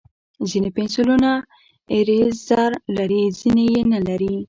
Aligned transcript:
ځینې 0.49 0.69
پنسلونه 0.75 1.31
ایریزر 1.93 2.71
لري، 2.97 3.23
ځینې 3.39 3.63
یې 3.73 3.81
نه 3.91 3.99
لري. 4.07 4.33